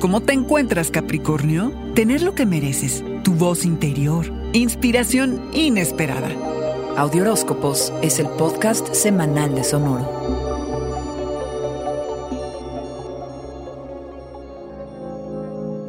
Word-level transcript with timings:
¿Cómo 0.00 0.20
te 0.20 0.32
encuentras, 0.32 0.92
Capricornio? 0.92 1.72
Tener 1.96 2.22
lo 2.22 2.36
que 2.36 2.46
mereces, 2.46 3.02
tu 3.24 3.34
voz 3.34 3.64
interior, 3.64 4.32
inspiración 4.52 5.50
inesperada. 5.52 6.30
Audioróscopos 6.96 7.92
es 8.00 8.20
el 8.20 8.28
podcast 8.28 8.94
semanal 8.94 9.56
de 9.56 9.64
Sonoro. 9.64 10.08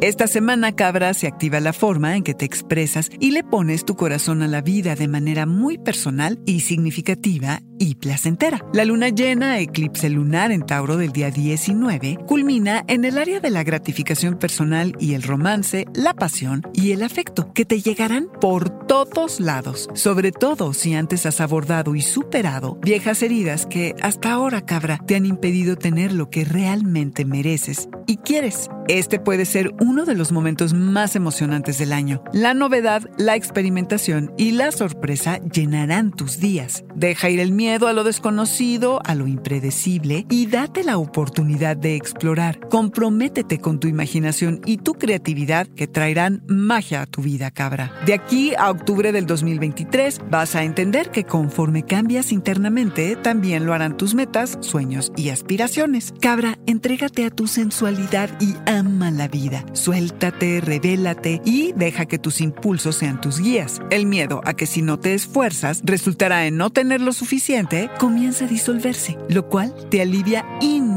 Esta 0.02 0.26
semana, 0.26 0.76
Cabra, 0.76 1.14
se 1.14 1.28
activa 1.28 1.60
la 1.60 1.74
forma 1.74 2.16
en 2.16 2.24
que 2.24 2.34
te 2.34 2.46
expresas 2.46 3.12
y 3.20 3.30
le 3.30 3.44
pones 3.44 3.86
tu 3.86 3.96
corazón 3.96 4.42
a 4.42 4.48
la 4.48 4.62
vida 4.62 4.96
de 4.96 5.08
manera 5.08 5.46
muy 5.46 5.78
personal 5.78 6.40
y 6.48 6.62
significativa 6.62 7.62
y 7.80 7.96
placentera. 7.96 8.64
La 8.74 8.86
luna 8.86 9.10
llena, 9.10 9.60
eclipse 9.60 10.10
lunar 10.10 10.52
en 10.52 10.66
Tauro 10.66 10.98
del 10.98 11.12
día 11.12 11.32
19, 11.32 12.20
culmina 12.28 12.84
en 12.88 13.06
el 13.06 13.18
área 13.18 13.40
de 13.40 13.50
la 13.50 13.64
gratificación 13.64 14.38
personal 14.38 14.96
y 15.00 15.14
el 15.14 15.24
romance, 15.24 15.86
la 15.96 16.14
pasión 16.14 16.62
y 16.74 16.92
el 16.92 17.02
afecto, 17.02 17.52
que 17.54 17.66
te 17.66 17.82
llegarán 17.82 18.28
por 18.40 18.70
todos 18.86 19.40
lados, 19.40 19.90
sobre 19.94 20.32
todo 20.32 20.74
si 20.74 20.94
antes 20.94 21.26
has 21.26 21.42
abordado 21.42 21.96
y 21.96 22.02
superado 22.02 22.78
viejas 22.82 23.24
heridas 23.24 23.66
que 23.66 23.96
hasta 24.02 24.32
ahora, 24.32 24.66
Cabra, 24.66 25.00
te 25.08 25.16
han 25.16 25.26
impedido 25.26 25.78
tener 25.78 26.12
lo 26.12 26.30
que 26.30 26.44
realmente 26.44 27.24
mereces 27.24 27.88
y 28.06 28.18
quieres. 28.18 28.70
Este 28.88 29.20
puede 29.20 29.46
ser 29.46 29.72
uno 29.80 30.04
de 30.04 30.16
los 30.16 30.32
momentos 30.32 30.74
más 30.74 31.16
emocionantes 31.16 31.78
del 31.78 31.94
año. 31.94 32.24
La 32.34 32.56
novedad, 32.56 33.04
la 33.18 33.36
experimentación 33.36 34.34
y 34.36 34.52
la 34.52 34.72
sorpresa 34.72 35.40
llenarán 35.44 36.12
tus 36.12 36.40
días. 36.40 36.84
Deja 36.96 37.30
ir 37.30 37.40
el 37.40 37.52
miedo 37.52 37.69
a 37.70 37.94
lo 37.94 38.04
desconocido, 38.04 39.00
a 39.06 39.14
lo 39.14 39.28
impredecible 39.28 40.26
y 40.30 40.48
date 40.48 40.84
la 40.84 40.98
oportunidad 40.98 41.78
de 41.78 41.96
explorar. 41.96 42.60
Comprométete 42.68 43.60
con 43.60 43.80
tu 43.80 43.88
imaginación 43.88 44.60
y 44.66 44.78
tu 44.78 44.96
creatividad 44.96 45.68
que 45.68 45.88
traerán 45.88 46.42
magia 46.48 47.04
a 47.04 47.06
tu 47.06 47.22
vida, 47.22 47.52
cabra. 47.52 47.94
De 48.08 48.14
aquí 48.14 48.54
a 48.58 48.72
octubre 48.72 49.12
del 49.12 49.28
2023 49.28 50.22
vas 50.32 50.56
a 50.56 50.64
entender 50.64 51.12
que 51.12 51.26
conforme 51.26 51.84
cambias 51.84 52.32
internamente, 52.32 53.16
también 53.16 53.68
lo 53.68 53.74
harán 53.74 53.98
tus 53.98 54.16
metas, 54.16 54.58
sueños 54.62 55.12
y 55.16 55.30
aspiraciones. 55.30 56.14
Cabra, 56.20 56.58
entrégate 56.66 57.24
a 57.26 57.30
tu 57.30 57.46
sensualidad 57.46 58.32
y 58.42 58.56
ama 58.66 59.12
la 59.12 59.28
vida. 59.28 59.64
Suéltate, 59.74 60.60
revélate 60.60 61.40
y 61.46 61.74
deja 61.74 62.08
que 62.08 62.18
tus 62.18 62.42
impulsos 62.42 62.96
sean 62.96 63.22
tus 63.22 63.40
guías. 63.40 63.80
El 63.92 64.08
miedo 64.08 64.42
a 64.44 64.56
que 64.56 64.66
si 64.66 64.82
no 64.82 65.00
te 65.00 65.14
esfuerzas 65.14 65.82
resultará 65.84 66.48
en 66.48 66.58
no 66.58 66.72
tener 66.72 67.00
lo 67.00 67.14
suficiente 67.14 67.59
comienza 67.98 68.46
a 68.46 68.48
disolverse, 68.48 69.18
lo 69.28 69.48
cual 69.50 69.74
te 69.90 70.02
alivia 70.02 70.46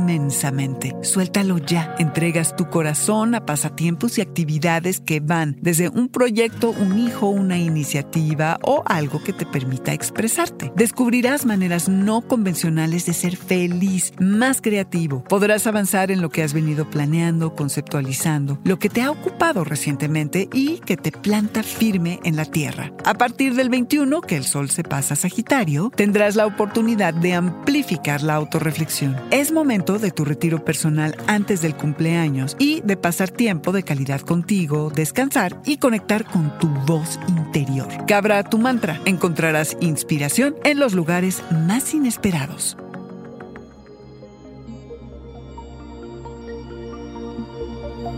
inmensamente. 0.02 0.94
Suéltalo 1.02 1.58
ya. 1.58 1.94
Entregas 1.98 2.56
tu 2.56 2.68
corazón 2.68 3.34
a 3.34 3.46
pasatiempos 3.46 4.18
y 4.18 4.20
actividades 4.20 5.00
que 5.00 5.20
van 5.20 5.56
desde 5.60 5.88
un 5.88 6.08
proyecto, 6.08 6.70
un 6.70 6.98
hijo, 6.98 7.28
una 7.28 7.58
iniciativa 7.58 8.58
o 8.62 8.82
algo 8.86 9.22
que 9.22 9.32
te 9.32 9.46
permita 9.46 9.92
expresarte. 9.92 10.72
Descubrirás 10.76 11.46
maneras 11.46 11.88
no 11.88 12.22
convencionales 12.22 13.06
de 13.06 13.14
ser 13.14 13.36
feliz, 13.36 14.12
más 14.18 14.60
creativo. 14.60 15.22
Podrás 15.24 15.66
avanzar 15.66 16.10
en 16.10 16.20
lo 16.20 16.30
que 16.30 16.42
has 16.42 16.52
venido 16.52 16.88
planeando, 16.90 17.54
conceptualizando, 17.54 18.58
lo 18.64 18.78
que 18.78 18.88
te 18.88 19.02
ha 19.02 19.10
ocupado 19.10 19.64
recientemente 19.64 20.48
y 20.52 20.78
que 20.78 20.96
te 20.96 21.12
planta 21.12 21.62
firme 21.62 22.20
en 22.24 22.36
la 22.36 22.44
tierra. 22.44 22.92
A 23.04 23.14
partir 23.14 23.54
del 23.54 23.68
21, 23.68 24.20
que 24.22 24.36
el 24.36 24.44
sol 24.44 24.70
se 24.70 24.82
pasa 24.82 25.14
a 25.14 25.16
Sagitario, 25.16 25.90
tendrás 25.94 26.36
la 26.36 26.46
oportunidad 26.46 27.14
de 27.14 27.34
amplificar 27.34 28.22
la 28.22 28.34
autorreflexión. 28.34 29.16
Es 29.30 29.52
momento 29.52 29.91
de 29.98 30.10
tu 30.10 30.24
retiro 30.24 30.64
personal 30.64 31.16
antes 31.26 31.62
del 31.62 31.76
cumpleaños 31.76 32.56
y 32.58 32.80
de 32.82 32.96
pasar 32.96 33.30
tiempo 33.30 33.72
de 33.72 33.82
calidad 33.82 34.20
contigo, 34.20 34.90
descansar 34.94 35.60
y 35.64 35.78
conectar 35.78 36.24
con 36.24 36.58
tu 36.58 36.68
voz 36.86 37.18
interior. 37.28 37.88
Cabra 38.06 38.42
tu 38.44 38.58
mantra. 38.58 39.00
Encontrarás 39.04 39.76
inspiración 39.80 40.56
en 40.64 40.78
los 40.78 40.94
lugares 40.94 41.42
más 41.50 41.94
inesperados. 41.94 42.76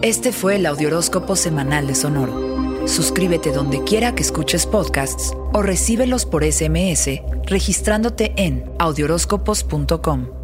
Este 0.02 0.32
fue 0.32 0.56
el 0.56 0.66
Audioróscopo 0.66 1.34
Semanal 1.34 1.86
de 1.86 1.94
Sonoro. 1.94 2.86
Suscríbete 2.86 3.52
donde 3.52 3.82
quiera 3.84 4.14
que 4.14 4.22
escuches 4.22 4.66
podcasts 4.66 5.32
o 5.54 5.62
recíbelos 5.62 6.26
por 6.26 6.44
SMS 6.44 7.22
registrándote 7.46 8.32
en 8.36 8.70
audioróscopos.com. 8.78 10.43